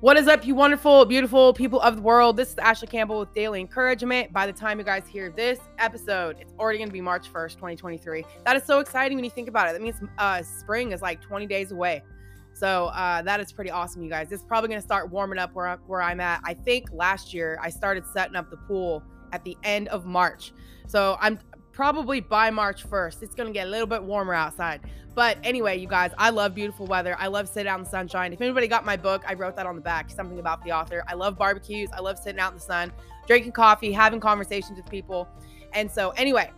[0.00, 2.36] What is up, you wonderful, beautiful people of the world?
[2.36, 4.32] This is Ashley Campbell with Daily Encouragement.
[4.32, 7.54] By the time you guys hear this episode, it's already going to be March 1st,
[7.54, 8.24] 2023.
[8.44, 9.72] That is so exciting when you think about it.
[9.72, 12.04] That means uh, spring is like 20 days away.
[12.52, 14.30] So uh, that is pretty awesome, you guys.
[14.30, 16.42] It's probably going to start warming up where, where I'm at.
[16.44, 20.52] I think last year I started setting up the pool at the end of March.
[20.86, 21.40] So I'm
[21.78, 23.22] probably by March 1st.
[23.22, 24.80] It's going to get a little bit warmer outside.
[25.14, 27.14] But anyway, you guys, I love beautiful weather.
[27.20, 28.32] I love sitting out in the sunshine.
[28.32, 31.04] If anybody got my book, I wrote that on the back, something about the author.
[31.06, 31.88] I love barbecues.
[31.92, 32.90] I love sitting out in the sun,
[33.28, 35.28] drinking coffee, having conversations with people.
[35.72, 36.50] And so, anyway,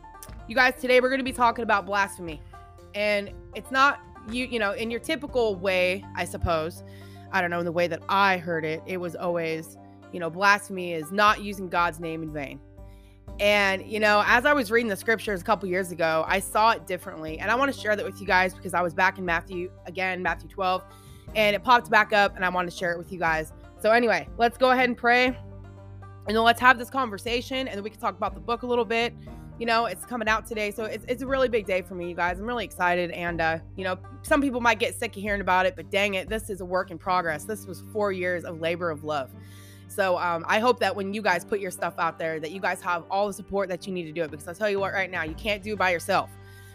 [0.48, 2.40] you guys, today we're going to be talking about blasphemy.
[2.94, 4.00] And it's not
[4.30, 6.82] you, you know, in your typical way, I suppose.
[7.30, 9.76] I don't know, in the way that I heard it, it was always,
[10.12, 12.58] you know, blasphemy is not using God's name in vain
[13.38, 16.72] and, you know, as I was reading the scriptures a couple years ago, I saw
[16.72, 17.38] it differently.
[17.38, 19.70] And I want to share that with you guys because I was back in Matthew,
[19.86, 20.82] again, Matthew 12,
[21.34, 23.52] and it popped back up, and I want to share it with you guys.
[23.80, 25.26] So, anyway, let's go ahead and pray.
[25.26, 28.66] And then let's have this conversation, and then we can talk about the book a
[28.66, 29.14] little bit.
[29.58, 30.70] You know, it's coming out today.
[30.70, 32.40] So, it's, it's a really big day for me, you guys.
[32.40, 33.10] I'm really excited.
[33.12, 36.14] And, uh, you know, some people might get sick of hearing about it, but dang
[36.14, 37.44] it, this is a work in progress.
[37.44, 39.30] This was four years of labor of love.
[39.90, 42.60] So um, I hope that when you guys put your stuff out there, that you
[42.60, 44.30] guys have all the support that you need to do it.
[44.30, 46.30] Because I'll tell you what, right now, you can't do it by yourself.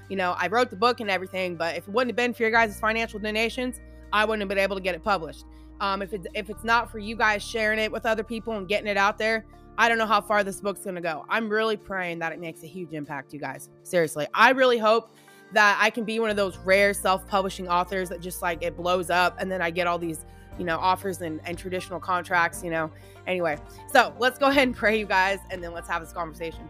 [0.10, 2.44] You know, I wrote the book and everything, but if it wouldn't have been for
[2.44, 3.80] your guys' financial donations,
[4.12, 5.46] I wouldn't have been able to get it published.
[5.80, 8.68] Um, if it's if it's not for you guys sharing it with other people and
[8.68, 9.46] getting it out there,
[9.78, 11.26] I don't know how far this book's gonna go.
[11.30, 13.70] I'm really praying that it makes a huge impact, you guys.
[13.84, 15.10] Seriously, I really hope
[15.54, 19.10] that I can be one of those rare self-publishing authors that just like it blows
[19.10, 20.26] up and then I get all these
[20.58, 22.92] you know, offers and, and traditional contracts, you know.
[23.28, 23.58] Anyway,
[23.92, 26.70] so let's go ahead and pray, you guys, and then let's have this conversation.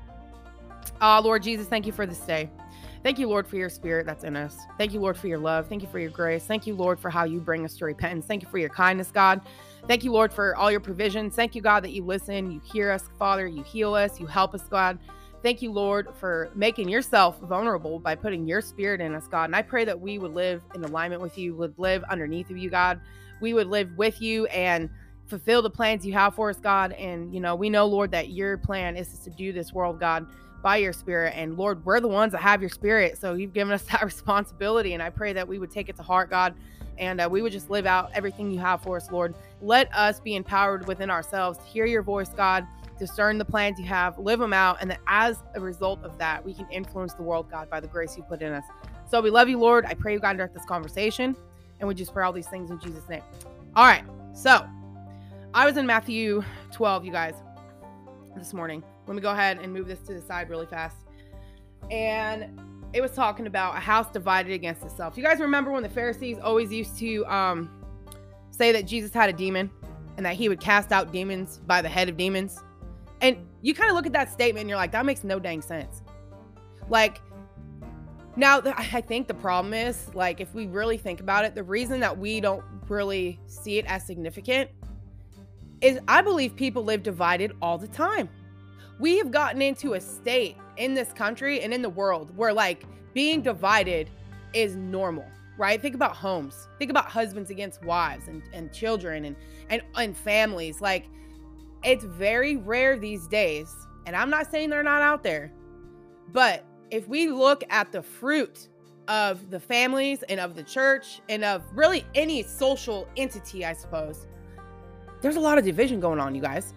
[1.02, 2.50] Uh, Lord Jesus, thank you for this day.
[3.04, 4.58] Thank you, Lord, for your spirit that's in us.
[4.80, 5.68] Thank you, Lord, for your love.
[5.68, 6.44] Thank you for your grace.
[6.46, 8.26] Thank you, Lord, for how you bring us to repentance.
[8.26, 9.42] Thank you for your kindness, God.
[9.88, 11.36] Thank you, Lord, for all your provisions.
[11.36, 14.56] Thank you, God, that you listen, you hear us, Father, you heal us, you help
[14.56, 14.98] us, God.
[15.44, 19.44] Thank you, Lord, for making yourself vulnerable by putting your spirit in us, God.
[19.44, 22.58] And I pray that we would live in alignment with you, would live underneath of
[22.58, 23.00] you, God
[23.42, 24.90] we would live with you and
[25.28, 26.92] fulfill the plans you have for us, God.
[26.94, 30.28] And, you know, we know, Lord, that your plan is to do this world, God,
[30.62, 31.34] by your spirit.
[31.36, 33.18] And, Lord, we're the ones that have your spirit.
[33.18, 34.94] So you've given us that responsibility.
[34.94, 36.56] And I pray that we would take it to heart, God,
[36.98, 39.36] and uh, we would just live out everything you have for us, Lord.
[39.62, 42.66] Let us be empowered within ourselves to hear your voice, God,
[42.98, 44.78] discern the plans you have, live them out.
[44.80, 47.88] And that as a result of that, we can influence the world, God, by the
[47.88, 48.64] grace you put in us.
[49.10, 49.86] So we love you, Lord.
[49.86, 51.36] I pray you, God, direct this conversation.
[51.80, 53.24] And we just pray all these things in Jesus' name.
[53.76, 54.04] All right.
[54.34, 54.66] So
[55.54, 57.36] I was in Matthew 12, you guys,
[58.36, 58.84] this morning.
[59.08, 60.98] Let me go ahead and move this to the side really fast.
[61.92, 62.60] And
[62.94, 65.18] it was talking about a house divided against itself.
[65.18, 67.70] You guys remember when the Pharisees always used to um,
[68.52, 69.70] say that Jesus had a demon
[70.18, 72.64] and that he would cast out demons by the head of demons?
[73.22, 75.62] And you kind of look at that statement and you're like, that makes no dang
[75.62, 76.02] sense.
[76.90, 77.20] Like,
[78.36, 82.00] now, I think the problem is, like, if we really think about it, the reason
[82.02, 84.70] that we don't really see it as significant
[85.82, 88.30] is I believe people live divided all the time.
[89.00, 92.86] We have gotten into a state in this country and in the world where, like,
[93.14, 94.10] being divided
[94.54, 95.26] is normal,
[95.58, 95.82] right?
[95.82, 96.68] Think about homes.
[96.80, 99.36] Think about husbands against wives and, and children and,
[99.70, 100.82] and, and families.
[100.82, 101.08] Like,
[101.84, 103.74] it's very rare these days.
[104.06, 105.52] And I'm not saying they're not out there,
[106.32, 108.68] but if we look at the fruit
[109.08, 114.26] of the families and of the church and of really any social entity, I suppose,
[115.22, 116.74] there's a lot of division going on, you guys.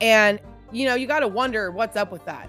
[0.00, 0.40] And,
[0.72, 2.48] you know, you got to wonder what's up with that.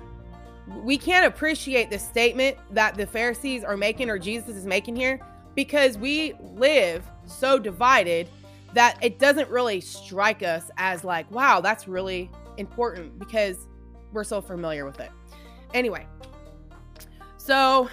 [0.83, 5.19] We can't appreciate the statement that the Pharisees are making or Jesus is making here
[5.55, 8.29] because we live so divided
[8.73, 13.67] that it doesn't really strike us as like, wow, that's really important because
[14.11, 15.11] we're so familiar with it.
[15.73, 16.05] Anyway,
[17.47, 17.89] so,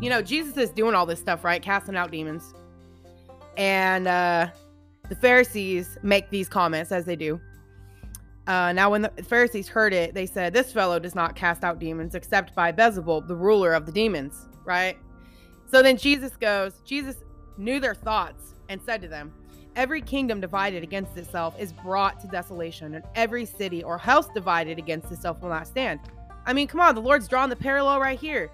[0.00, 1.62] you know, Jesus is doing all this stuff, right?
[1.62, 2.54] Casting out demons.
[3.58, 4.48] And uh,
[5.10, 7.38] the Pharisees make these comments as they do.
[8.46, 11.78] Uh, now, when the Pharisees heard it, they said, This fellow does not cast out
[11.78, 14.96] demons except by Beelzebub, the ruler of the demons, right?
[15.70, 17.16] So then Jesus goes, Jesus
[17.58, 19.34] knew their thoughts and said to them,
[19.74, 24.78] Every kingdom divided against itself is brought to desolation, and every city or house divided
[24.78, 26.00] against itself will not stand.
[26.46, 28.50] I mean, come on, the Lord's drawing the parallel right here.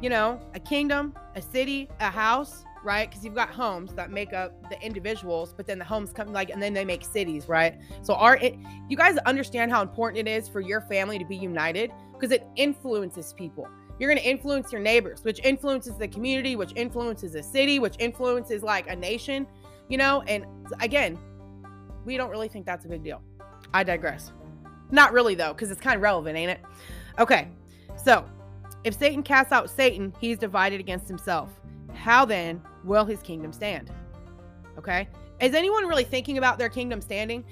[0.00, 3.08] You know, a kingdom, a city, a house, right?
[3.08, 6.50] Because you've got homes that make up the individuals, but then the homes come like,
[6.50, 7.80] and then they make cities, right?
[8.02, 8.56] So, are it,
[8.88, 12.44] you guys understand how important it is for your family to be united because it
[12.56, 13.68] influences people.
[13.98, 17.94] You're going to influence your neighbors, which influences the community, which influences a city, which
[17.98, 19.46] influences like a nation,
[19.88, 20.22] you know?
[20.22, 20.44] And
[20.80, 21.18] again,
[22.04, 23.22] we don't really think that's a big deal.
[23.72, 24.32] I digress.
[24.90, 26.60] Not really, though, because it's kind of relevant, ain't it?
[27.18, 27.48] Okay,
[28.02, 28.24] so
[28.84, 31.50] if Satan casts out Satan, he's divided against himself.
[31.94, 33.90] How then will his kingdom stand?
[34.78, 35.08] Okay,
[35.40, 37.44] is anyone really thinking about their kingdom standing?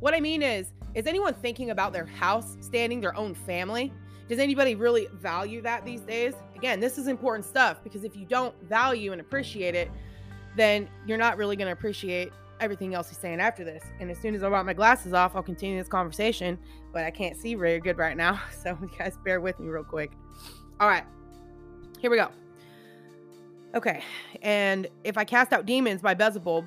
[0.00, 3.92] What I mean is, is anyone thinking about their house standing, their own family?
[4.28, 6.34] Does anybody really value that these days?
[6.56, 9.90] Again, this is important stuff because if you don't value and appreciate it,
[10.56, 13.82] then you're not really going to appreciate everything else he's saying after this.
[14.00, 16.58] And as soon as I want my glasses off, I'll continue this conversation,
[16.92, 18.40] but I can't see very good right now.
[18.62, 20.12] So you guys bear with me real quick.
[20.80, 21.04] All right,
[22.00, 22.28] here we go.
[23.74, 24.02] Okay,
[24.42, 26.66] and if I cast out demons by Beelzebub,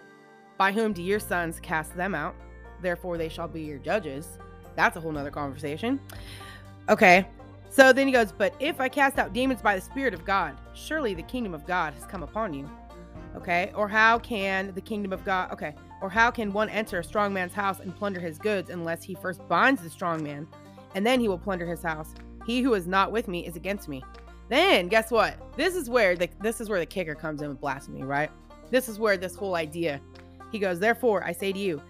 [0.58, 2.36] by whom do your sons cast them out?
[2.82, 4.38] Therefore, they shall be your judges.
[4.76, 6.00] That's a whole nother conversation.
[6.90, 7.28] Okay,
[7.70, 10.58] so then he goes, But if I cast out demons by the Spirit of God,
[10.74, 12.70] surely the kingdom of God has come upon you.
[13.38, 17.04] Okay, or how can the kingdom of God, okay, or how can one enter a
[17.04, 20.48] strong man's house and plunder his goods unless he first binds the strong man,
[20.96, 22.16] and then he will plunder his house?
[22.48, 24.04] He who is not with me is against me.
[24.50, 25.38] Then guess what?
[25.56, 28.32] This is where the this is where the kicker comes in with blasphemy, right?
[28.72, 30.02] This is where this whole idea.
[30.52, 31.82] He goes, Therefore, I say to you,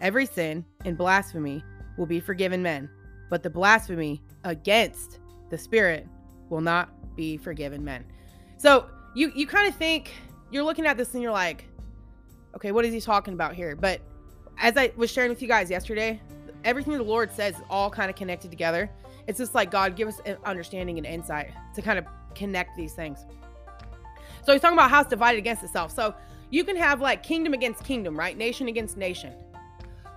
[0.00, 1.64] every sin and blasphemy
[1.98, 2.88] will be forgiven men,
[3.28, 5.18] but the blasphemy against
[5.50, 6.06] the spirit
[6.48, 8.04] will not be forgiven men.
[8.56, 10.12] So you you kind of think
[10.52, 11.64] you're looking at this and you're like,
[12.54, 13.74] okay, what is he talking about here?
[13.74, 14.00] But
[14.58, 16.20] as I was sharing with you guys yesterday,
[16.64, 18.90] everything the Lord says is all kind of connected together.
[19.26, 22.04] It's just like God give us an understanding and insight to kind of
[22.34, 23.24] connect these things.
[24.44, 25.94] So he's talking about house divided against itself.
[25.94, 26.14] So
[26.50, 28.36] you can have like kingdom against kingdom, right?
[28.36, 29.32] Nation against nation.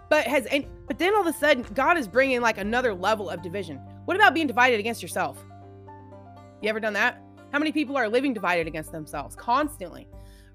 [0.10, 3.30] But has and but then all of a sudden God is bringing like another level
[3.30, 3.78] of division.
[4.06, 5.44] What about being divided against yourself?
[6.62, 7.25] You ever done that?
[7.52, 10.08] How many people are living divided against themselves constantly?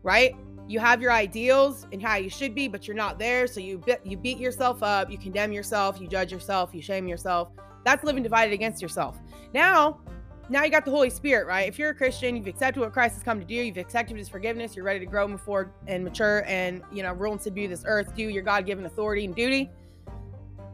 [0.02, 0.34] Right?
[0.69, 3.78] You have your ideals and how you should be, but you're not there, so you
[3.78, 7.48] be- you beat yourself up, you condemn yourself, you judge yourself, you shame yourself.
[7.84, 9.19] That's living divided against yourself.
[9.52, 10.00] Now,
[10.48, 11.69] now you got the Holy Spirit, right?
[11.69, 14.28] If you're a Christian, you've accepted what Christ has come to do, you've accepted his
[14.28, 15.38] forgiveness, you're ready to grow,
[15.87, 19.25] and mature and, you know, rule and subdue this earth, do your God given authority
[19.25, 19.70] and duty.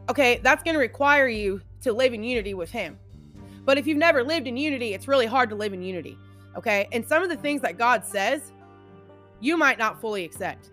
[0.09, 2.97] Okay, that's going to require you to live in unity with him.
[3.67, 6.17] But if you've never lived in unity, it's really hard to live in unity.
[6.55, 6.87] Okay.
[6.93, 8.53] And some of the things that God says,
[9.41, 10.71] you might not fully accept.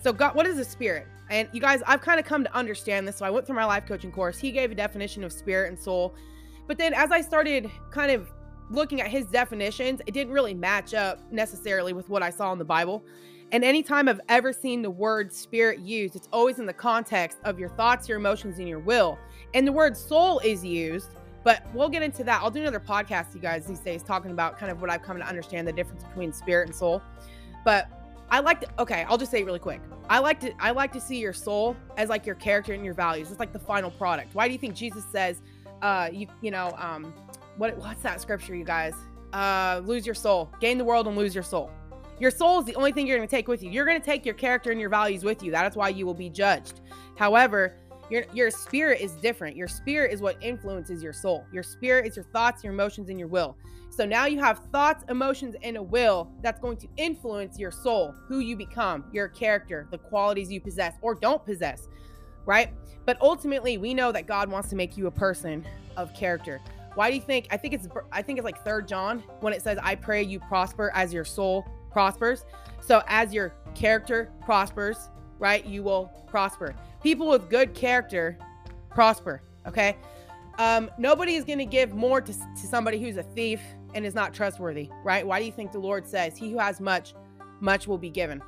[0.00, 1.08] So, God, what is a spirit?
[1.28, 3.16] And you guys, I've kind of come to understand this.
[3.16, 4.38] So, I went through my life coaching course.
[4.38, 6.14] He gave a definition of spirit and soul.
[6.68, 8.30] But then as I started kind of
[8.70, 12.60] looking at his definitions, it didn't really match up necessarily with what I saw in
[12.60, 13.02] the Bible.
[13.50, 17.58] And anytime I've ever seen the word spirit used, it's always in the context of
[17.58, 19.18] your thoughts, your emotions, and your will.
[19.52, 21.08] And the word soul is used,
[21.44, 22.42] but we'll get into that.
[22.42, 25.18] I'll do another podcast, you guys, these days, talking about kind of what I've come
[25.18, 27.02] to understand the difference between spirit and soul.
[27.64, 27.88] But
[28.30, 29.80] I like to okay, I'll just say it really quick.
[30.10, 32.94] I like to I like to see your soul as like your character and your
[32.94, 33.30] values.
[33.30, 34.34] It's like the final product.
[34.34, 35.40] Why do you think Jesus says
[35.82, 37.12] uh you you know um
[37.56, 38.94] what what's that scripture you guys
[39.32, 41.70] uh lose your soul gain the world and lose your soul
[42.18, 44.04] your soul is the only thing you're going to take with you you're going to
[44.04, 46.80] take your character and your values with you that is why you will be judged
[47.16, 47.76] however
[48.10, 52.16] your your spirit is different your spirit is what influences your soul your spirit is
[52.16, 53.56] your thoughts your emotions and your will
[53.90, 58.14] so now you have thoughts emotions and a will that's going to influence your soul
[58.26, 61.88] who you become your character the qualities you possess or don't possess
[62.48, 62.72] right?
[63.04, 65.66] But ultimately, we know that God wants to make you a person
[65.98, 66.60] of character.
[66.94, 67.46] Why do you think?
[67.50, 70.40] I think it's I think it's like Third John when it says, "I pray you
[70.40, 72.46] prosper as your soul prospers."
[72.80, 76.74] So as your character prospers, right, you will prosper.
[77.02, 78.38] People with good character
[78.90, 79.42] prosper.
[79.66, 79.96] Okay.
[80.58, 83.60] Um, nobody is going to give more to, to somebody who's a thief
[83.94, 85.24] and is not trustworthy, right?
[85.26, 87.14] Why do you think the Lord says, He who has much,
[87.60, 88.42] much will be given?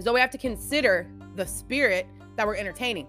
[0.00, 2.06] So we have to consider the spirit
[2.36, 3.06] that we're entertaining.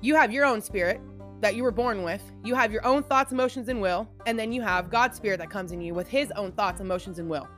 [0.00, 1.00] You have your own spirit
[1.40, 2.22] that you were born with.
[2.44, 4.08] You have your own thoughts, emotions, and will.
[4.26, 7.18] And then you have God's spirit that comes in you with his own thoughts, emotions,
[7.18, 7.48] and will.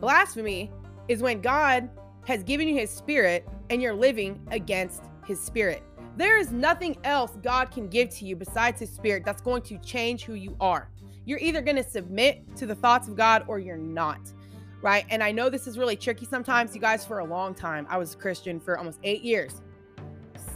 [0.00, 0.70] Blasphemy
[1.08, 1.90] is when God
[2.30, 5.82] has given you his spirit and you're living against his spirit.
[6.16, 9.78] There is nothing else God can give to you besides his spirit that's going to
[9.78, 10.88] change who you are.
[11.24, 14.20] You're either going to submit to the thoughts of God or you're not.
[14.82, 15.04] Right.
[15.10, 16.74] And I know this is really tricky sometimes.
[16.74, 19.60] You guys, for a long time, I was a Christian for almost eight years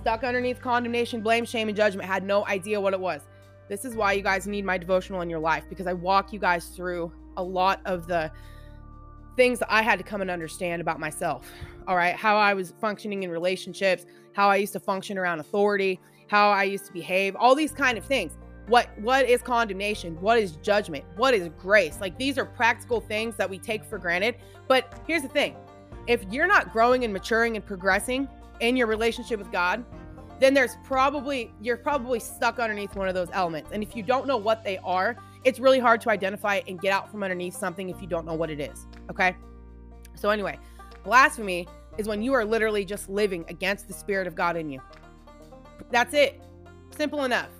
[0.05, 3.23] stuck underneath condemnation, blame, shame, and judgment, had no idea what it was.
[3.71, 6.39] This is why you guys need my devotional in your life because I walk you
[6.39, 8.31] guys through a lot of the
[9.37, 11.51] things that I had to come and understand about myself.
[11.87, 12.15] All right.
[12.15, 16.65] How I was functioning in relationships, how I used to function around authority, how I
[16.65, 18.37] used to behave, all these kind of things.
[18.67, 20.19] What what is condemnation?
[20.23, 21.05] What is judgment?
[21.17, 22.01] What is grace?
[22.01, 24.37] Like these are practical things that we take for granted.
[24.69, 25.55] But here's the thing.
[26.07, 28.27] If you're not growing and maturing and progressing
[28.61, 29.85] in your relationship with God,
[30.41, 33.71] then there's probably you're probably stuck underneath one of those elements.
[33.73, 36.93] And if you don't know what they are, it's really hard to identify and get
[36.93, 38.87] out from underneath something if you don't know what it is.
[39.11, 39.37] Okay?
[40.15, 40.59] So anyway,
[41.05, 44.81] blasphemy is when you are literally just living against the spirit of God in you.
[45.91, 46.43] That's it.
[46.97, 47.51] Simple enough.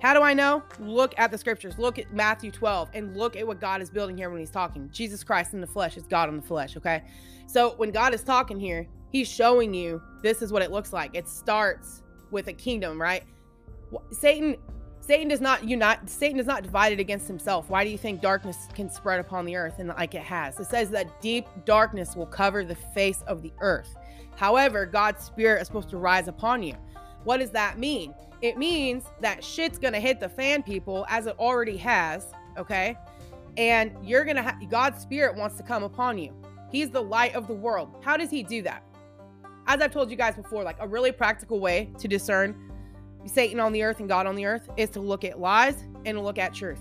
[0.00, 0.64] How do I know?
[0.80, 1.78] Look at the scriptures.
[1.78, 4.90] Look at Matthew 12 and look at what God is building here when he's talking.
[4.90, 7.04] Jesus Christ in the flesh is God in the flesh, okay?
[7.46, 11.14] So when God is talking here, he's showing you this is what it looks like.
[11.14, 12.02] It starts
[12.32, 13.22] with a kingdom, right?
[14.10, 14.56] Satan
[15.04, 17.68] Satan does not unite Satan is not divided against himself.
[17.68, 20.60] Why do you think darkness can spread upon the earth and like it has?
[20.60, 23.96] It says that deep darkness will cover the face of the earth.
[24.36, 26.74] However, God's spirit is supposed to rise upon you.
[27.24, 28.14] What does that mean?
[28.42, 32.96] It means that shit's gonna hit the fan people as it already has, okay?
[33.56, 36.32] And you're gonna have God's spirit wants to come upon you.
[36.70, 37.96] He's the light of the world.
[38.04, 38.84] How does he do that?
[39.66, 42.71] As I've told you guys before, like a really practical way to discern
[43.26, 46.22] Satan on the earth and God on the earth is to look at lies and
[46.22, 46.80] look at truth.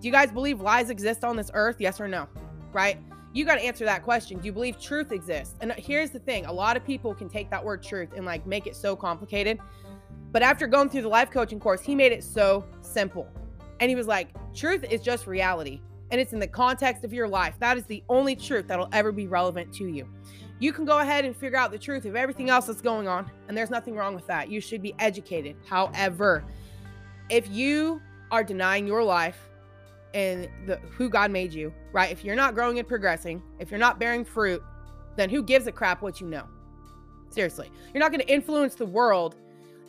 [0.00, 1.76] Do you guys believe lies exist on this earth?
[1.78, 2.28] Yes or no?
[2.72, 2.98] Right?
[3.32, 4.38] You got to answer that question.
[4.38, 5.54] Do you believe truth exists?
[5.60, 8.46] And here's the thing a lot of people can take that word truth and like
[8.46, 9.58] make it so complicated.
[10.30, 13.28] But after going through the life coaching course, he made it so simple.
[13.80, 15.80] And he was like, truth is just reality.
[16.10, 17.54] And it's in the context of your life.
[17.60, 20.08] That is the only truth that'll ever be relevant to you.
[20.60, 23.30] You can go ahead and figure out the truth of everything else that's going on.
[23.46, 24.50] And there's nothing wrong with that.
[24.50, 25.56] You should be educated.
[25.68, 26.44] However,
[27.30, 28.00] if you
[28.30, 29.38] are denying your life
[30.14, 32.10] and the who God made you, right?
[32.10, 34.62] If you're not growing and progressing, if you're not bearing fruit,
[35.16, 36.44] then who gives a crap what you know?
[37.30, 37.70] Seriously.
[37.92, 39.36] You're not going to influence the world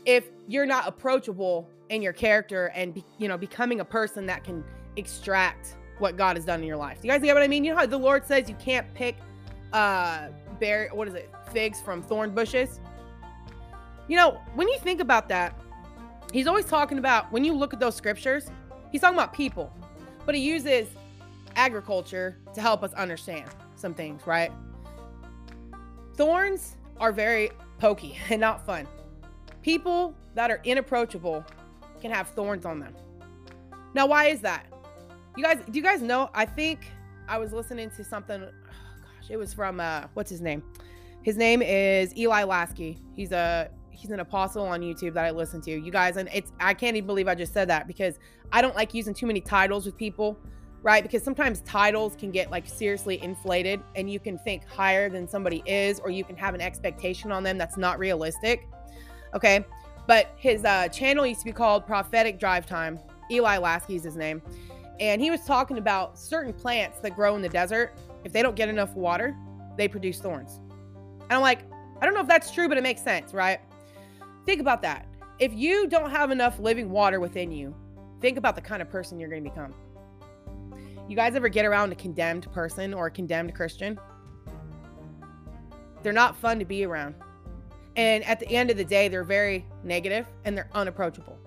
[0.06, 4.44] if you're not approachable in your character and be, you know becoming a person that
[4.44, 4.64] can
[4.96, 7.00] extract what God has done in your life.
[7.04, 7.64] You guys get what I mean?
[7.64, 9.16] You know how the Lord says you can't pick
[9.74, 12.80] uh bear what is it figs from thorn bushes.
[14.08, 15.60] You know when you think about that,
[16.32, 18.50] he's always talking about when you look at those scriptures,
[18.92, 19.74] he's talking about people,
[20.26, 20.88] but he uses
[21.56, 24.52] agriculture to help us understand some things, right?
[26.16, 28.88] Thorns are very pokey and not fun.
[29.62, 31.46] People that are inapproachable
[32.02, 32.94] can have thorns on them.
[33.94, 34.66] Now, why is that?
[35.36, 36.30] You guys, do you guys know?
[36.34, 36.80] I think
[37.28, 38.44] I was listening to something.
[39.30, 40.64] It was from uh, what's his name?
[41.22, 42.98] His name is Eli Lasky.
[43.16, 45.72] He's a he's an apostle on YouTube that I listen to.
[45.72, 48.20] You guys, and it's I can't even believe I just said that because
[48.52, 50.38] I don't like using too many titles with people,
[50.82, 51.04] right?
[51.04, 55.62] Because sometimes titles can get like seriously inflated, and you can think higher than somebody
[55.66, 58.68] is, or you can have an expectation on them that's not realistic.
[59.34, 59.66] Okay.
[60.08, 63.00] But his uh, channel used to be called Prophetic Drive Time.
[63.30, 64.42] Eli Lasky is his name.
[65.00, 67.94] And he was talking about certain plants that grow in the desert.
[68.24, 69.36] If they don't get enough water,
[69.78, 70.60] they produce thorns.
[71.22, 71.62] And I'm like,
[72.02, 73.60] I don't know if that's true, but it makes sense, right?
[74.46, 75.06] Think about that.
[75.38, 77.76] If you don't have enough living water within you,
[78.22, 79.74] think about the kind of person you're going to become.
[81.08, 84.00] You guys ever get around a condemned person or a condemned Christian?
[86.04, 87.16] They're not fun to be around.
[87.96, 91.38] And at the end of the day, they're very negative and they're unapproachable.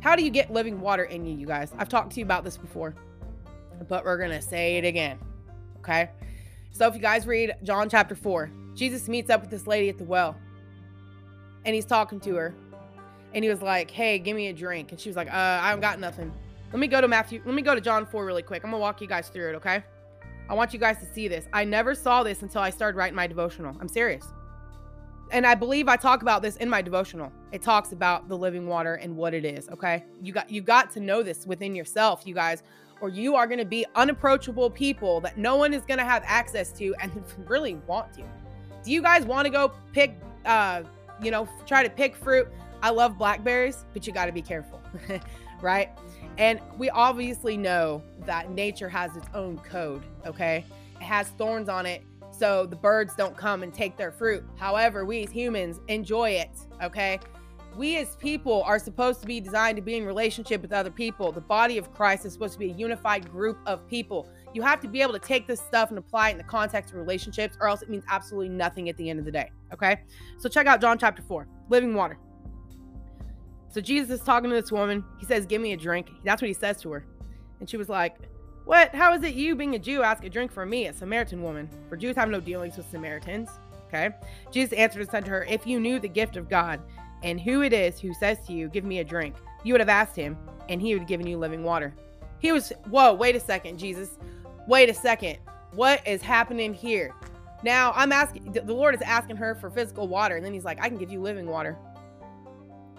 [0.00, 1.72] How do you get living water in you, you guys?
[1.78, 2.94] I've talked to you about this before,
[3.88, 5.18] but we're going to say it again.
[5.84, 6.10] Okay.
[6.70, 9.98] So if you guys read John chapter 4, Jesus meets up with this lady at
[9.98, 10.34] the well
[11.66, 12.54] and he's talking to her.
[13.34, 14.90] And he was like, Hey, give me a drink.
[14.90, 16.32] And she was like, Uh, I have got nothing.
[16.72, 17.42] Let me go to Matthew.
[17.44, 18.64] Let me go to John 4 really quick.
[18.64, 19.54] I'm going to walk you guys through it.
[19.56, 19.84] Okay.
[20.48, 21.46] I want you guys to see this.
[21.52, 23.76] I never saw this until I started writing my devotional.
[23.80, 24.26] I'm serious
[25.30, 27.32] and I believe I talk about this in my devotional.
[27.50, 29.68] It talks about the living water and what it is.
[29.68, 30.04] Okay.
[30.22, 32.62] You got you got to know this within yourself, you guys,
[33.04, 36.94] or you are gonna be unapproachable people that no one is gonna have access to
[37.02, 37.12] and
[37.46, 38.22] really want to.
[38.82, 40.84] Do you guys want to go pick uh,
[41.22, 42.48] you know, try to pick fruit?
[42.82, 44.80] I love blackberries, but you gotta be careful,
[45.60, 45.90] right?
[46.38, 50.64] And we obviously know that nature has its own code, okay?
[50.96, 54.42] It has thorns on it so the birds don't come and take their fruit.
[54.56, 56.50] However, we as humans enjoy it,
[56.82, 57.20] okay?
[57.76, 61.32] We as people are supposed to be designed to be in relationship with other people.
[61.32, 64.28] The body of Christ is supposed to be a unified group of people.
[64.52, 66.92] You have to be able to take this stuff and apply it in the context
[66.92, 69.50] of relationships, or else it means absolutely nothing at the end of the day.
[69.72, 70.00] Okay.
[70.38, 72.18] So check out John chapter 4, living water.
[73.70, 75.04] So Jesus is talking to this woman.
[75.18, 76.08] He says, Give me a drink.
[76.24, 77.04] That's what he says to her.
[77.58, 78.16] And she was like,
[78.64, 78.94] what?
[78.94, 81.68] How is it you, being a Jew, ask a drink from me, a Samaritan woman?
[81.88, 83.50] For Jews have no dealings with Samaritans.
[83.86, 84.10] Okay.
[84.50, 86.80] Jesus answered and said to her, If you knew the gift of God
[87.24, 89.88] and who it is who says to you, Give me a drink, you would have
[89.88, 90.36] asked him,
[90.68, 91.92] and he would have given you living water.
[92.38, 94.18] He was, Whoa, wait a second, Jesus.
[94.68, 95.38] Wait a second.
[95.72, 97.12] What is happening here?
[97.64, 100.80] Now I'm asking, the Lord is asking her for physical water, and then he's like,
[100.80, 101.76] I can give you living water.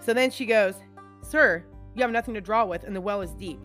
[0.02, 0.76] So then she goes,
[1.22, 1.64] Sir,
[1.96, 3.60] you have nothing to draw with, and the well is deep.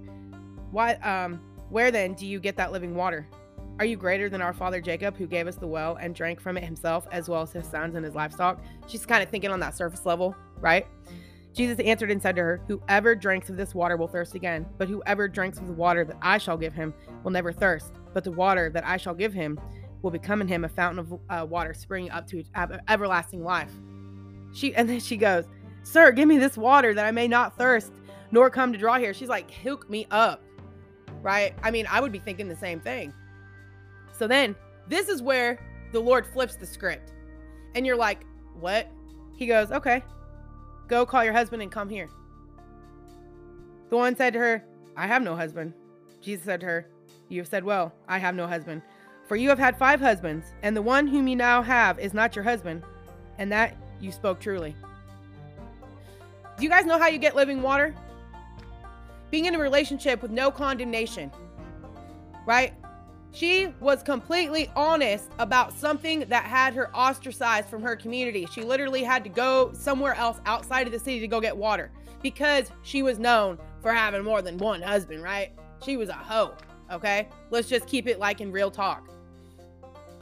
[0.70, 1.40] Why um
[1.70, 3.26] where then do you get that living water?
[3.78, 6.58] Are you greater than our father Jacob, who gave us the well and drank from
[6.58, 8.62] it himself, as well as his sons and his livestock?
[8.86, 10.86] She's kind of thinking on that surface level, right?
[11.52, 14.88] Jesus answered and said to her, Whoever drinks of this water will thirst again, but
[14.88, 17.92] whoever drinks of the water that I shall give him will never thirst.
[18.14, 19.58] But the water that I shall give him
[20.02, 22.44] will become in him a fountain of uh, water springing up to
[22.88, 23.72] everlasting life.
[24.54, 25.44] She and then she goes,
[25.82, 27.92] Sir, give me this water that I may not thirst,
[28.30, 29.14] nor come to draw here.
[29.14, 30.42] She's like, hook me up.
[31.22, 31.54] Right?
[31.62, 33.12] I mean, I would be thinking the same thing.
[34.16, 34.54] So then
[34.88, 35.58] this is where
[35.92, 37.12] the Lord flips the script.
[37.74, 38.24] And you're like,
[38.58, 38.88] what?
[39.36, 40.02] He goes, okay,
[40.90, 42.10] go call your husband and come here.
[43.88, 44.64] The woman said to her,
[44.96, 45.72] I have no husband.
[46.20, 46.86] Jesus said to her,
[47.28, 48.82] You have said well, I have no husband.
[49.26, 52.34] For you have had five husbands, and the one whom you now have is not
[52.34, 52.82] your husband.
[53.38, 54.74] And that you spoke truly.
[56.58, 57.94] Do you guys know how you get living water?
[59.30, 61.30] Being in a relationship with no condemnation,
[62.44, 62.74] right?
[63.32, 68.46] She was completely honest about something that had her ostracized from her community.
[68.46, 71.92] She literally had to go somewhere else outside of the city to go get water
[72.22, 75.52] because she was known for having more than one husband, right?
[75.84, 76.54] She was a hoe,
[76.90, 77.28] okay?
[77.50, 79.08] Let's just keep it like in real talk.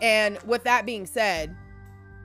[0.03, 1.57] And with that being said,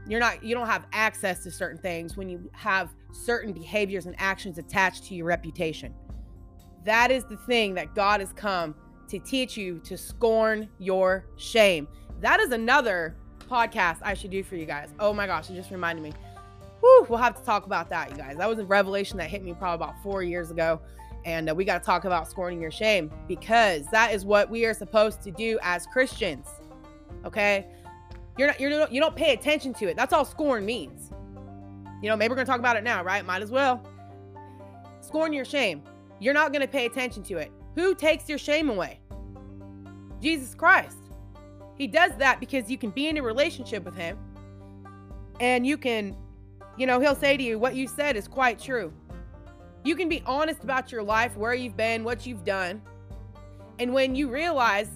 [0.06, 4.16] you're not you don't have access to certain things when you have certain behaviors and
[4.18, 5.94] actions attached to your reputation.
[6.84, 8.76] That is the thing that God has come
[9.08, 11.88] to teach you to scorn your shame.
[12.22, 14.90] That is another podcast I should do for you guys.
[15.00, 16.14] Oh my gosh, it just reminded me.
[16.80, 18.38] Whew, we'll have to talk about that, you guys.
[18.38, 20.82] That was a revelation that hit me probably about four years ago.
[21.26, 24.66] And uh, we got to talk about scorning your shame because that is what we
[24.66, 26.48] are supposed to do as Christians.
[27.26, 27.68] Okay?
[28.38, 29.96] You're not, you're, you don't pay attention to it.
[29.96, 31.12] That's all scorn means.
[32.02, 33.26] You know, maybe we're going to talk about it now, right?
[33.26, 33.82] Might as well.
[35.00, 35.84] Scorn your shame.
[36.20, 37.52] You're not going to pay attention to it.
[37.76, 39.00] Who takes your shame away?
[40.24, 40.98] Jesus Christ.
[41.78, 44.18] He does that because you can be in a relationship with him
[45.40, 46.16] and you can,
[46.78, 48.94] you know, he'll say to you, What you said is quite true.
[49.84, 52.82] You can be honest about your life, where you've been, what you've done.
[53.80, 54.90] And when you realize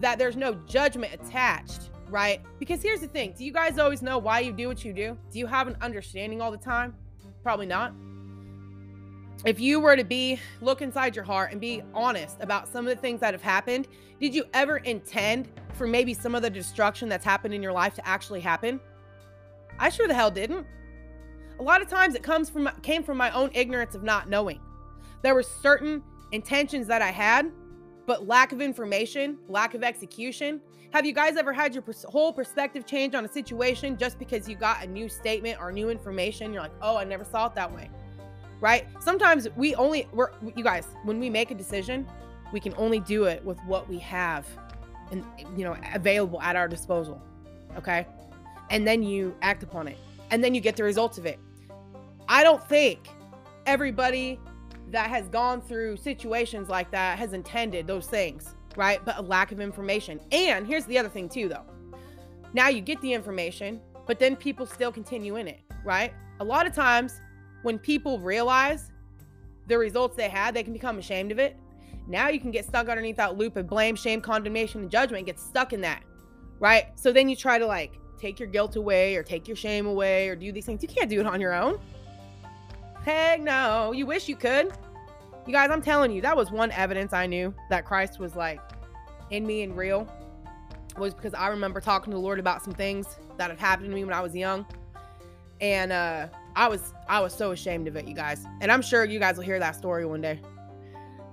[0.00, 2.40] that there's no judgment attached, right?
[2.58, 5.16] Because here's the thing do you guys always know why you do what you do?
[5.30, 6.94] Do you have an understanding all the time?
[7.44, 7.94] Probably not.
[9.44, 12.94] If you were to be, look inside your heart and be honest about some of
[12.94, 13.88] the things that have happened,
[14.20, 17.94] did you ever intend for maybe some of the destruction that's happened in your life
[17.94, 18.78] to actually happen?
[19.80, 20.64] I sure the hell didn't.
[21.58, 24.60] A lot of times it comes from came from my own ignorance of not knowing.
[25.22, 27.50] There were certain intentions that I had,
[28.06, 30.60] but lack of information, lack of execution,
[30.92, 34.46] have you guys ever had your pers- whole perspective change on a situation just because
[34.46, 36.52] you got a new statement or new information?
[36.52, 37.90] You're like, oh, I never saw it that way.
[38.62, 38.86] Right?
[39.00, 42.06] Sometimes we only, we're, you guys, when we make a decision,
[42.50, 44.46] we can only do it with what we have
[45.10, 45.22] and,
[45.54, 47.20] you know, available at our disposal.
[47.76, 48.06] Okay.
[48.70, 49.98] And then you act upon it
[50.30, 51.38] and then you get the results of it.
[52.28, 53.08] I don't think
[53.66, 54.40] everybody
[54.90, 59.04] that has gone through situations like that has intended those things right?
[59.04, 60.20] But a lack of information.
[60.30, 61.64] And here's the other thing, too, though.
[62.52, 66.12] Now you get the information, but then people still continue in it, right?
[66.40, 67.20] A lot of times
[67.62, 68.90] when people realize
[69.68, 71.56] the results they had, they can become ashamed of it.
[72.06, 75.38] Now you can get stuck underneath that loop of blame, shame, condemnation, and judgment, get
[75.38, 76.02] stuck in that,
[76.58, 76.86] right?
[76.98, 80.28] So then you try to like take your guilt away or take your shame away
[80.28, 80.82] or do these things.
[80.82, 81.78] You can't do it on your own.
[83.04, 83.92] Heck no.
[83.92, 84.72] You wish you could.
[85.46, 88.60] You guys, I'm telling you, that was one evidence I knew that Christ was like
[89.30, 90.06] in me and real.
[90.96, 93.06] Was because I remember talking to the Lord about some things
[93.38, 94.66] that had happened to me when I was young.
[95.60, 98.44] And uh I was I was so ashamed of it, you guys.
[98.60, 100.40] And I'm sure you guys will hear that story one day.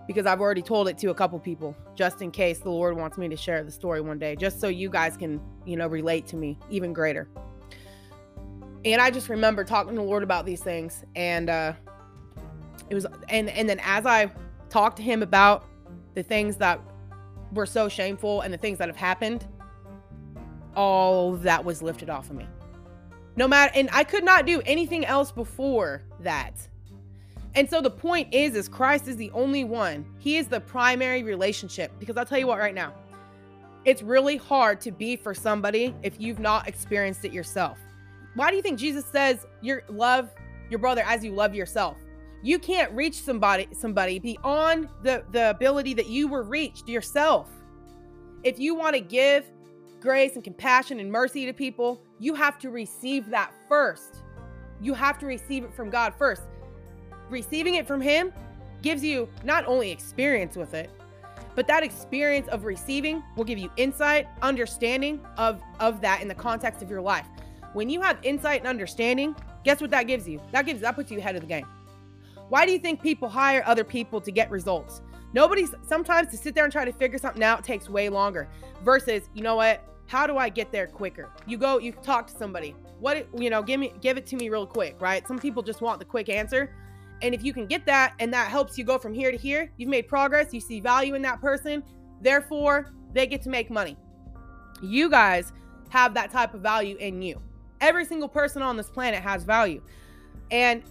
[0.07, 3.17] Because I've already told it to a couple people just in case the Lord wants
[3.17, 6.25] me to share the story one day, just so you guys can, you know, relate
[6.27, 7.29] to me even greater.
[8.85, 11.73] And I just remember talking to the Lord about these things and uh
[12.89, 14.31] it was and and then as I
[14.69, 15.65] talked to him about
[16.15, 16.79] the things that
[17.53, 19.47] were so shameful and the things that have happened,
[20.75, 22.47] all that was lifted off of me.
[23.39, 26.55] No matter and I could not do anything else before that.
[27.55, 30.05] And so the point is is Christ is the only one.
[30.17, 32.93] He is the primary relationship because I'll tell you what right now.
[33.85, 37.77] It's really hard to be for somebody if you've not experienced it yourself.
[38.35, 40.29] Why do you think Jesus says your love
[40.69, 41.95] your brother as you love yourself?
[42.43, 47.47] You can't reach somebody somebody beyond the the ability that you were reached yourself.
[48.43, 49.45] If you want to give
[49.99, 54.23] grace and compassion and mercy to people, you have to receive that first.
[54.81, 56.43] You have to receive it from God first.
[57.29, 58.33] receiving it from Him
[58.81, 60.89] gives you not only experience with it,
[61.55, 66.35] but that experience of receiving will give you insight, understanding of, of that in the
[66.35, 67.25] context of your life.
[67.73, 70.41] When you have insight and understanding, guess what that gives you?
[70.51, 71.67] That gives that puts you ahead of the game.
[72.47, 75.01] Why do you think people hire other people to get results?
[75.33, 78.47] Nobody's sometimes to sit there and try to figure something out takes way longer
[78.83, 79.83] versus, you know what?
[80.07, 81.29] How do I get there quicker?
[81.45, 82.75] You go, you talk to somebody.
[82.99, 85.27] What you know, give me give it to me real quick, right?
[85.27, 86.75] Some people just want the quick answer.
[87.21, 89.71] And if you can get that and that helps you go from here to here,
[89.77, 91.83] you've made progress, you see value in that person,
[92.21, 93.97] therefore they get to make money.
[94.81, 95.51] You guys
[95.89, 97.41] have that type of value in you.
[97.81, 99.81] Every single person on this planet has value.
[100.49, 100.81] And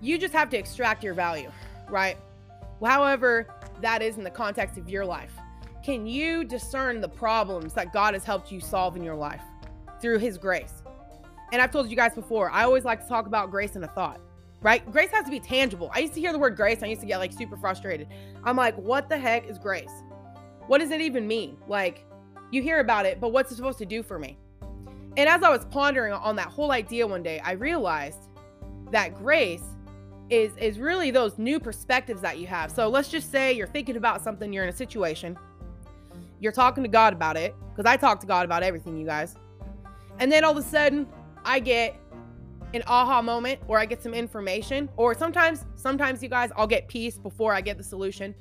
[0.00, 1.50] you just have to extract your value,
[1.88, 2.16] right?
[2.82, 3.46] However,
[3.80, 5.32] that is in the context of your life.
[5.84, 9.42] Can you discern the problems that God has helped you solve in your life
[10.00, 10.82] through His grace?
[11.52, 13.88] And I've told you guys before, I always like to talk about grace in a
[13.88, 14.20] thought,
[14.62, 14.90] right?
[14.90, 15.90] Grace has to be tangible.
[15.94, 18.08] I used to hear the word grace, I used to get like super frustrated.
[18.44, 19.92] I'm like, what the heck is grace?
[20.66, 21.58] What does it even mean?
[21.68, 22.06] Like,
[22.50, 24.38] you hear about it, but what's it supposed to do for me?
[25.16, 28.28] And as I was pondering on that whole idea one day, I realized
[28.90, 29.62] that grace
[30.30, 32.70] is is really those new perspectives that you have.
[32.70, 35.38] So let's just say you're thinking about something, you're in a situation,
[36.40, 39.36] you're talking to God about it, because I talk to God about everything, you guys.
[40.18, 41.06] And then all of a sudden,
[41.44, 41.96] I get
[42.72, 46.88] an aha moment or I get some information, or sometimes, sometimes you guys, I'll get
[46.88, 48.34] peace before I get the solution.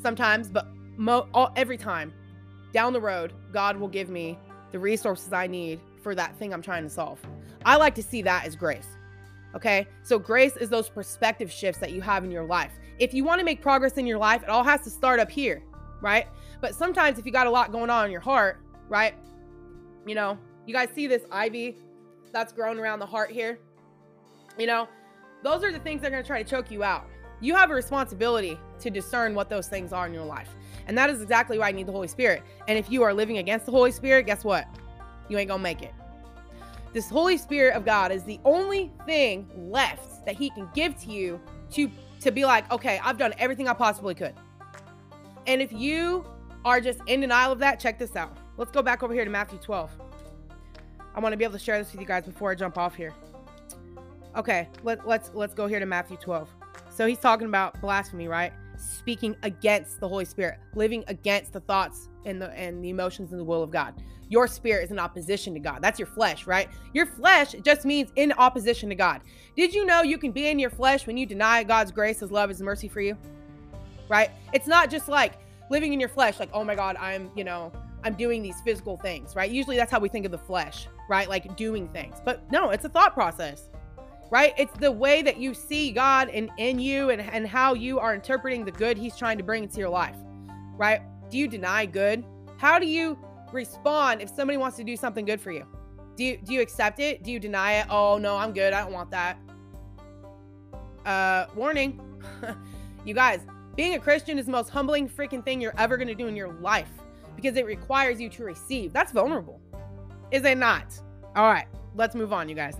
[0.00, 2.12] Sometimes, but mo- all, every time
[2.72, 4.38] down the road, God will give me
[4.72, 7.20] the resources I need for that thing I'm trying to solve.
[7.64, 8.88] I like to see that as grace.
[9.56, 9.86] Okay.
[10.02, 12.72] So grace is those perspective shifts that you have in your life.
[12.98, 15.30] If you want to make progress in your life, it all has to start up
[15.30, 15.62] here,
[16.02, 16.26] right?
[16.60, 19.14] But sometimes if you got a lot going on in your heart, right?
[20.06, 21.78] You know, you guys see this ivy
[22.32, 23.58] that's growing around the heart here?
[24.58, 24.88] You know,
[25.42, 27.06] those are the things that are going to try to choke you out.
[27.40, 30.50] You have a responsibility to discern what those things are in your life.
[30.86, 32.42] And that is exactly why I need the Holy Spirit.
[32.68, 34.66] And if you are living against the Holy Spirit, guess what?
[35.28, 35.92] You ain't going to make it.
[36.92, 41.10] This Holy Spirit of God is the only thing left that He can give to
[41.10, 41.40] you
[41.72, 44.34] to to be like, okay, I've done everything I possibly could.
[45.46, 46.24] And if you
[46.64, 48.36] are just in denial of that, check this out.
[48.56, 49.90] Let's go back over here to Matthew 12.
[51.14, 52.94] I want to be able to share this with you guys before I jump off
[52.94, 53.12] here.
[54.34, 56.48] Okay, let, let's let's go here to Matthew 12.
[56.90, 58.52] So he's talking about blasphemy, right?
[58.78, 63.40] Speaking against the Holy Spirit, living against the thoughts and the and the emotions and
[63.40, 63.94] the will of God
[64.28, 65.78] your spirit is in opposition to God.
[65.80, 66.68] That's your flesh, right?
[66.92, 69.20] Your flesh just means in opposition to God.
[69.56, 72.30] Did you know you can be in your flesh when you deny God's grace, His
[72.30, 73.16] love, His mercy for you?
[74.08, 74.30] Right?
[74.52, 75.38] It's not just like
[75.70, 77.72] living in your flesh, like, oh my God, I'm, you know,
[78.04, 79.50] I'm doing these physical things, right?
[79.50, 81.28] Usually that's how we think of the flesh, right?
[81.28, 82.16] Like doing things.
[82.24, 83.68] But no, it's a thought process,
[84.30, 84.54] right?
[84.56, 88.14] It's the way that you see God in, in you and, and how you are
[88.14, 90.16] interpreting the good He's trying to bring into your life,
[90.76, 91.00] right?
[91.30, 92.24] Do you deny good?
[92.56, 93.18] How do you
[93.52, 95.66] respond if somebody wants to do something good for you?
[96.16, 97.22] Do you do you accept it?
[97.22, 97.86] Do you deny it?
[97.90, 98.72] Oh no, I'm good.
[98.72, 99.38] I don't want that.
[101.04, 102.00] Uh, warning.
[103.04, 106.14] you guys, being a Christian is the most humbling freaking thing you're ever going to
[106.14, 106.90] do in your life
[107.36, 108.92] because it requires you to receive.
[108.92, 109.60] That's vulnerable.
[110.30, 110.98] Is it not?
[111.36, 112.76] All right, let's move on, you guys.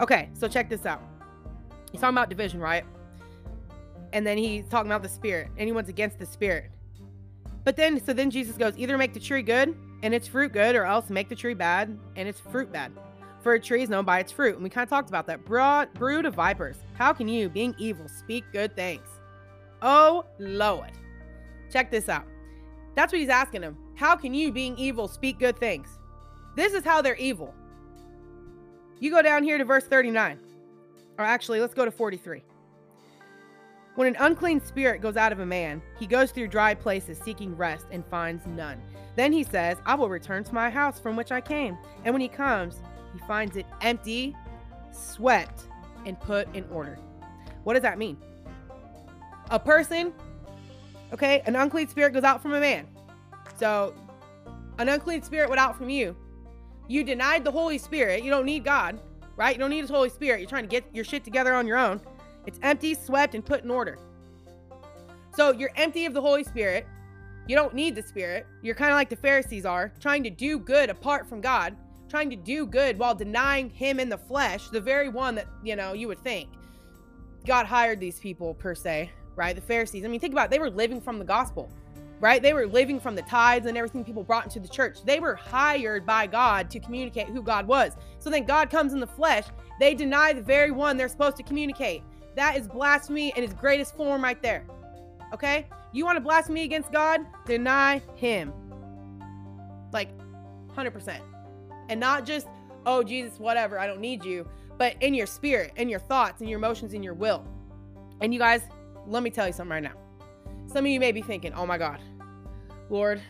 [0.00, 1.02] Okay, so check this out.
[1.90, 2.84] He's talking about division, right?
[4.12, 5.48] And then he's talking about the spirit.
[5.58, 6.70] Anyone's against the spirit.
[7.64, 10.76] But then, so then Jesus goes, either make the tree good and its fruit good,
[10.76, 12.92] or else make the tree bad and its fruit bad.
[13.42, 14.54] For a tree is known by its fruit.
[14.54, 15.44] And we kind of talked about that.
[15.44, 16.76] Broad brood of vipers.
[16.94, 19.06] How can you, being evil, speak good things?
[19.82, 20.92] Oh Lord.
[21.70, 22.24] Check this out.
[22.94, 23.76] That's what he's asking him.
[23.94, 25.88] How can you, being evil, speak good things?
[26.56, 27.54] This is how they're evil.
[29.00, 30.38] You go down here to verse 39.
[31.18, 32.42] Or actually, let's go to 43.
[33.94, 37.56] When an unclean spirit goes out of a man, he goes through dry places seeking
[37.56, 38.80] rest and finds none.
[39.16, 41.76] Then he says, I will return to my house from which I came.
[42.04, 42.76] And when he comes,
[43.12, 44.36] he finds it empty,
[44.92, 45.64] swept,
[46.06, 46.96] and put in order.
[47.64, 48.16] What does that mean?
[49.50, 50.12] A person,
[51.12, 52.86] okay, an unclean spirit goes out from a man.
[53.58, 53.94] So,
[54.78, 56.16] an unclean spirit went out from you.
[56.88, 58.24] You denied the Holy Spirit.
[58.24, 58.98] You don't need God,
[59.36, 59.54] right?
[59.54, 60.40] You don't need His Holy Spirit.
[60.40, 62.00] You're trying to get your shit together on your own.
[62.46, 63.98] It's empty, swept, and put in order.
[65.36, 66.86] So you're empty of the Holy Spirit.
[67.46, 68.46] You don't need the Spirit.
[68.62, 71.76] You're kind of like the Pharisees are, trying to do good apart from God,
[72.08, 75.76] trying to do good while denying Him in the flesh, the very one that, you
[75.76, 76.48] know, you would think
[77.46, 79.54] God hired these people, per se, right?
[79.54, 80.04] The Pharisees.
[80.04, 80.50] I mean, think about it.
[80.50, 81.70] They were living from the gospel,
[82.20, 82.42] right?
[82.42, 85.02] They were living from the tithes and everything people brought into the church.
[85.04, 87.96] They were hired by God to communicate who God was.
[88.18, 89.44] So then God comes in the flesh.
[89.78, 92.02] They deny the very one they're supposed to communicate
[92.34, 94.64] That is blasphemy in its greatest form right there.
[95.34, 95.66] Okay?
[95.92, 97.20] You want to blaspheme against God?
[97.46, 98.52] Deny him.
[99.92, 100.10] Like
[100.76, 101.20] 100%.
[101.88, 102.46] And not just,
[102.86, 106.48] oh, Jesus, whatever, I don't need you, but in your spirit, in your thoughts, in
[106.48, 107.44] your emotions, in your will.
[108.20, 108.62] And you guys,
[109.06, 110.07] let me tell you something right now.
[110.68, 111.98] Some of you may be thinking, oh my God,
[112.90, 113.22] Lord,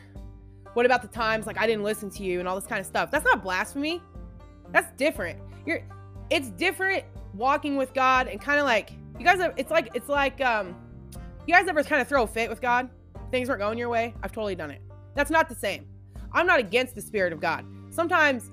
[0.75, 2.87] what about the times like I didn't listen to you and all this kind of
[2.87, 3.11] stuff?
[3.13, 4.03] That's not blasphemy.
[4.71, 5.39] That's different.
[5.65, 5.83] You're
[6.31, 10.09] it's different walking with God and kind of like you guys have, it's like it's
[10.09, 10.75] like um
[11.47, 12.91] you guys ever kind of throw a fit with God?
[13.31, 14.15] Things weren't going your way?
[14.23, 14.83] I've totally done it.
[15.15, 15.87] That's not the same.
[16.33, 17.65] I'm not against the spirit of God.
[17.91, 18.51] Sometimes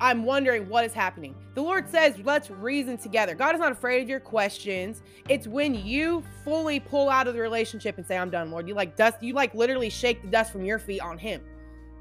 [0.00, 1.34] I'm wondering what is happening.
[1.54, 3.34] The Lord says, let's reason together.
[3.34, 5.02] God is not afraid of your questions.
[5.28, 8.68] It's when you fully pull out of the relationship and say, I'm done, Lord.
[8.68, 11.42] You like dust, you like literally shake the dust from your feet on Him.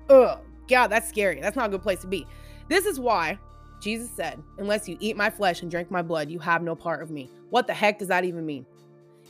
[0.09, 1.41] Ugh, God, that's scary.
[1.41, 2.27] That's not a good place to be.
[2.69, 3.39] This is why
[3.81, 7.01] Jesus said, Unless you eat my flesh and drink my blood, you have no part
[7.01, 7.29] of me.
[7.49, 8.65] What the heck does that even mean?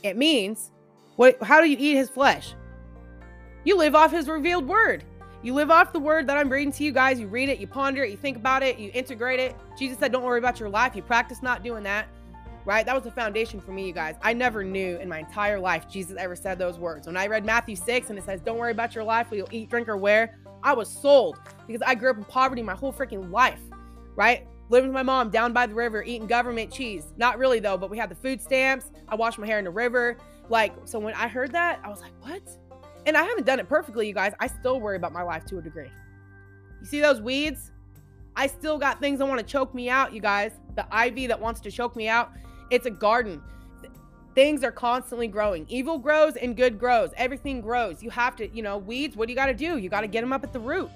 [0.02, 0.72] It means,
[1.16, 2.54] what how do you eat his flesh?
[3.64, 5.04] You live off his revealed word.
[5.40, 7.20] You live off the word that I'm reading to you guys.
[7.20, 9.54] You read it, you ponder it, you think about it, you integrate it.
[9.78, 10.96] Jesus said, Don't worry about your life.
[10.96, 12.08] You practice not doing that.
[12.64, 12.84] Right?
[12.84, 14.16] That was the foundation for me, you guys.
[14.20, 17.06] I never knew in my entire life Jesus ever said those words.
[17.06, 19.48] When I read Matthew 6 and it says, Don't worry about your life, what you'll
[19.52, 22.92] eat, drink, or wear, I was sold because I grew up in poverty my whole
[22.92, 23.60] freaking life.
[24.16, 24.44] Right?
[24.70, 27.14] Living with my mom down by the river, eating government cheese.
[27.16, 28.90] Not really though, but we had the food stamps.
[29.08, 30.18] I washed my hair in the river.
[30.48, 32.42] Like, so when I heard that, I was like, what?
[33.06, 34.34] And I haven't done it perfectly, you guys.
[34.40, 35.90] I still worry about my life to a degree.
[36.80, 37.72] You see those weeds?
[38.36, 40.52] I still got things that want to choke me out, you guys.
[40.76, 42.32] The ivy that wants to choke me out.
[42.70, 43.42] It's a garden.
[44.34, 45.66] Things are constantly growing.
[45.68, 47.10] Evil grows and good grows.
[47.16, 48.02] Everything grows.
[48.02, 49.78] You have to, you know, weeds, what do you got to do?
[49.78, 50.90] You got to get them up at the root.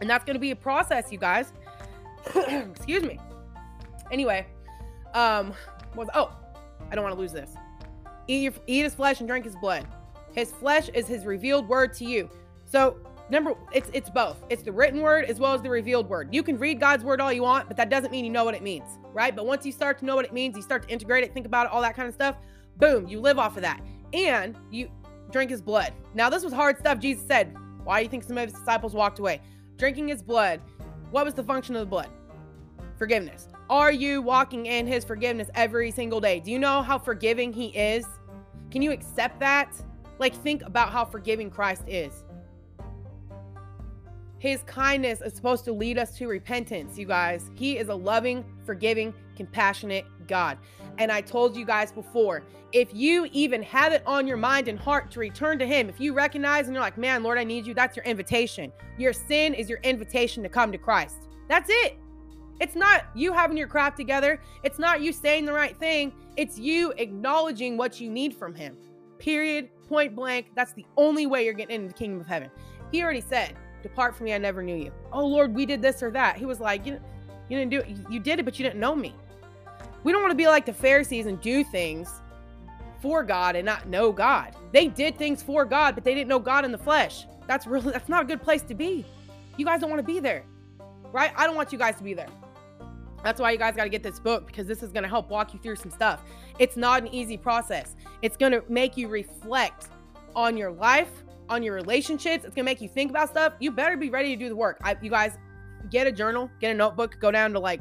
[0.00, 1.52] And that's going to be a process, you guys.
[2.34, 3.18] Excuse me.
[4.10, 4.46] Anyway,
[5.12, 5.52] um,
[5.94, 6.34] was oh,
[6.90, 7.54] I don't want to lose this.
[8.28, 9.86] Eat your, eat his flesh and drink his blood.
[10.32, 12.28] His flesh is his revealed word to you.
[12.64, 12.96] So
[13.30, 14.44] number it's it's both.
[14.50, 16.34] It's the written word as well as the revealed word.
[16.34, 18.54] You can read God's word all you want, but that doesn't mean you know what
[18.54, 19.34] it means, right?
[19.34, 21.46] But once you start to know what it means, you start to integrate it, think
[21.46, 22.36] about it, all that kind of stuff.
[22.78, 23.80] Boom, you live off of that.
[24.12, 24.90] And you
[25.30, 25.92] drink his blood.
[26.14, 27.56] Now, this was hard stuff Jesus said.
[27.84, 29.40] Why do you think some of his disciples walked away?
[29.76, 30.60] Drinking his blood.
[31.10, 32.08] What was the function of the blood?
[32.96, 33.48] Forgiveness.
[33.68, 36.40] Are you walking in his forgiveness every single day?
[36.40, 38.06] Do you know how forgiving he is?
[38.70, 39.74] Can you accept that?
[40.22, 42.22] Like, think about how forgiving Christ is.
[44.38, 47.50] His kindness is supposed to lead us to repentance, you guys.
[47.56, 50.58] He is a loving, forgiving, compassionate God.
[50.98, 54.78] And I told you guys before, if you even have it on your mind and
[54.78, 57.66] heart to return to Him, if you recognize and you're like, man, Lord, I need
[57.66, 58.72] you, that's your invitation.
[58.98, 61.26] Your sin is your invitation to come to Christ.
[61.48, 61.98] That's it.
[62.60, 64.40] It's not you having your crap together.
[64.62, 66.12] It's not you saying the right thing.
[66.36, 68.76] It's you acknowledging what you need from Him.
[69.18, 70.52] Period point blank.
[70.54, 72.50] That's the only way you're getting into the kingdom of heaven.
[72.90, 74.90] He already said, Depart from me, I never knew you.
[75.12, 76.38] Oh Lord, we did this or that.
[76.38, 76.98] He was like, You,
[77.50, 78.10] you didn't do it.
[78.10, 79.14] You did it, but you didn't know me.
[80.02, 82.10] We don't want to be like the Pharisees and do things
[83.02, 84.56] for God and not know God.
[84.72, 87.26] They did things for God, but they didn't know God in the flesh.
[87.46, 89.04] That's really that's not a good place to be.
[89.58, 90.44] You guys don't want to be there.
[91.12, 91.32] Right?
[91.36, 92.28] I don't want you guys to be there.
[93.22, 95.30] That's why you guys got to get this book because this is going to help
[95.30, 96.22] walk you through some stuff.
[96.58, 97.96] It's not an easy process.
[98.20, 99.88] It's going to make you reflect
[100.34, 101.10] on your life,
[101.48, 102.44] on your relationships.
[102.44, 103.54] It's going to make you think about stuff.
[103.60, 104.78] You better be ready to do the work.
[104.82, 105.38] I, you guys
[105.90, 107.80] get a journal, get a notebook, go down to like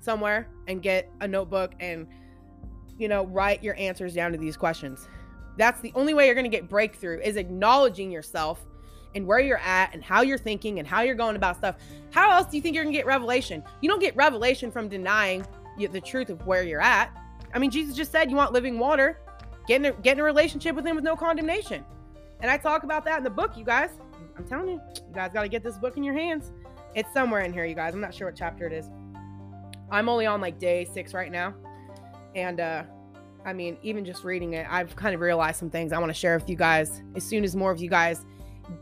[0.00, 2.06] somewhere and get a notebook and
[2.98, 5.08] you know, write your answers down to these questions.
[5.56, 8.64] That's the only way you're going to get breakthrough is acknowledging yourself
[9.14, 11.76] and where you're at and how you're thinking and how you're going about stuff.
[12.10, 13.62] How else do you think you're going to get revelation?
[13.80, 15.46] You don't get revelation from denying
[15.78, 17.10] the truth of where you're at.
[17.54, 19.20] I mean, Jesus just said you want living water.
[19.66, 21.84] Get in, a, get in a relationship with him with no condemnation.
[22.40, 23.90] And I talk about that in the book, you guys.
[24.36, 26.50] I'm telling you, you guys got to get this book in your hands.
[26.94, 27.94] It's somewhere in here, you guys.
[27.94, 28.90] I'm not sure what chapter it is.
[29.90, 31.54] I'm only on like day six right now.
[32.34, 32.84] And uh
[33.44, 36.14] I mean, even just reading it, I've kind of realized some things I want to
[36.14, 38.24] share with you guys as soon as more of you guys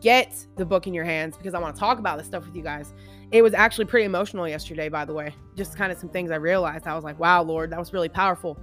[0.01, 2.55] get the book in your hands because I want to talk about this stuff with
[2.55, 2.93] you guys.
[3.31, 5.35] It was actually pretty emotional yesterday, by the way.
[5.57, 6.87] Just kind of some things I realized.
[6.87, 8.59] I was like, wow, Lord, that was really powerful.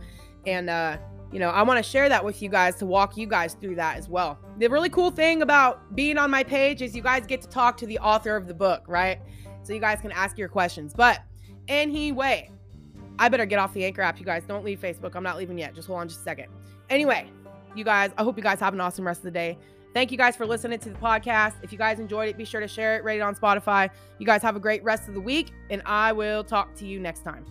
[0.46, 0.98] And, uh,
[1.32, 3.76] you know, I want to share that with you guys to walk you guys through
[3.76, 4.40] that as well.
[4.58, 7.78] The really cool thing about being on my page is you guys get to talk
[7.78, 9.20] to the author of the book, right?
[9.64, 10.94] So you guys can ask your questions.
[10.94, 11.22] But
[11.68, 12.52] anyway,
[13.20, 14.44] I better get off the Anchor app, you guys.
[14.44, 15.16] Don't leave Facebook.
[15.16, 15.76] I'm not leaving yet.
[15.76, 16.48] Just hold on just a second.
[16.90, 17.30] Anyway,
[17.76, 19.58] you guys, I hope you guys have an awesome rest of the day.
[19.94, 21.56] Thank you guys for listening to the podcast.
[21.64, 23.90] If you guys enjoyed it, be sure to share it, rate it on Spotify.
[24.20, 27.00] You guys have a great rest of the week, and I will talk to you
[27.00, 27.46] next time.